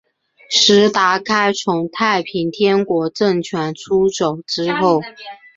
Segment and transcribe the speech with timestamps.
[0.49, 4.99] 石达开从太平天国政权出走之后。